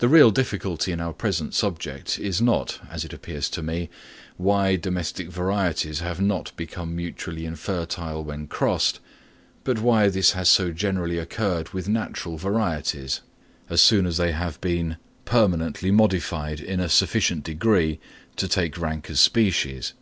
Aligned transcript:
The 0.00 0.06
real 0.08 0.30
difficulty 0.30 0.92
in 0.92 1.00
our 1.00 1.14
present 1.14 1.54
subject 1.54 2.18
is 2.18 2.42
not, 2.42 2.78
as 2.90 3.06
it 3.06 3.14
appears 3.14 3.48
to 3.48 3.62
me, 3.62 3.88
why 4.36 4.76
domestic 4.76 5.30
varieties 5.30 6.00
have 6.00 6.20
not 6.20 6.52
become 6.58 6.94
mutually 6.94 7.46
infertile 7.46 8.22
when 8.22 8.48
crossed, 8.48 9.00
but 9.64 9.78
why 9.78 10.10
this 10.10 10.32
has 10.32 10.50
so 10.50 10.72
generally 10.72 11.16
occurred 11.16 11.70
with 11.70 11.88
natural 11.88 12.36
varieties, 12.36 13.22
as 13.70 13.80
soon 13.80 14.04
as 14.04 14.18
they 14.18 14.32
have 14.32 14.60
been 14.60 14.98
permanently 15.24 15.90
modified 15.90 16.60
in 16.60 16.78
a 16.78 16.90
sufficient 16.90 17.44
degree 17.44 17.98
to 18.36 18.46
take 18.46 18.76
rank 18.76 19.08
as 19.08 19.20
species. 19.20 19.94